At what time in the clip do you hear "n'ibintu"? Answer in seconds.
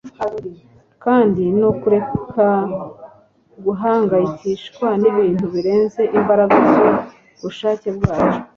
5.01-5.43